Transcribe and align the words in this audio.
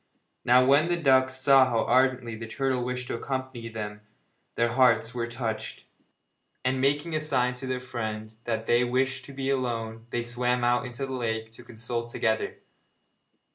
Now, 0.43 0.65
when 0.65 0.87
the 0.87 0.97
ducks 0.97 1.35
saw 1.35 1.69
how 1.69 1.83
ardently 1.85 2.35
the 2.35 2.47
turtle 2.47 2.83
wished 2.83 3.05
to 3.05 3.13
accompany 3.13 3.69
them 3.69 4.01
their 4.55 4.69
hearts 4.69 5.13
were 5.13 5.27
touched, 5.27 5.83
and 6.65 6.81
making 6.81 7.13
a 7.15 7.19
sign 7.19 7.53
to 7.61 7.67
their 7.67 7.79
friend 7.79 8.35
that 8.45 8.65
they 8.65 8.83
wished 8.83 9.25
to 9.25 9.31
be 9.31 9.51
alone 9.51 10.07
they 10.09 10.23
swam 10.23 10.63
out 10.63 10.87
into 10.87 11.05
the 11.05 11.13
lake 11.13 11.51
to 11.51 11.63
consult 11.63 12.09
together. 12.09 12.55